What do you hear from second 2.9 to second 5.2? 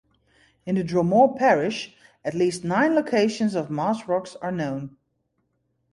locations of Mass Rocks are known.